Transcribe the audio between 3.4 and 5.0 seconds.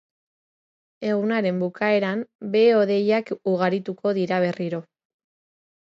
ugarituko dira berriro.